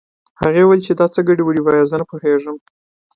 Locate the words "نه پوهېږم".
2.01-2.57